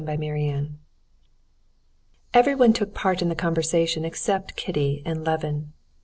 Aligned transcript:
Chapter 0.03 0.23
11 0.25 0.79
Everyone 2.33 2.73
took 2.73 2.95
part 2.95 3.21
in 3.21 3.29
the 3.29 3.35
conversation 3.35 4.03
except 4.03 4.55
Kitty 4.55 5.03
and 5.05 5.23
Levin. 5.23 5.73